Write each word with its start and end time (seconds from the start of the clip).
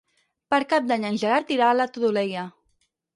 Per 0.53 0.59
Cap 0.71 0.87
d'Any 0.91 1.05
en 1.09 1.19
Gerard 1.23 1.53
irà 1.57 1.67
a 1.73 1.75
la 1.81 1.87
Todolella. 1.99 2.47